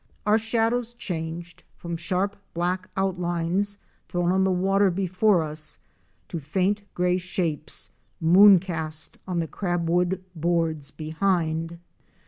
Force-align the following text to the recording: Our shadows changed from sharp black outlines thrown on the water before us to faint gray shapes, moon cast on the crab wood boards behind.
Our 0.25 0.39
shadows 0.39 0.95
changed 0.95 1.61
from 1.77 1.95
sharp 1.95 2.35
black 2.55 2.89
outlines 2.97 3.77
thrown 4.07 4.31
on 4.31 4.43
the 4.43 4.49
water 4.51 4.89
before 4.89 5.43
us 5.43 5.77
to 6.29 6.39
faint 6.39 6.81
gray 6.95 7.17
shapes, 7.17 7.91
moon 8.19 8.57
cast 8.57 9.19
on 9.27 9.37
the 9.37 9.47
crab 9.47 9.87
wood 9.87 10.23
boards 10.35 10.89
behind. 10.89 11.77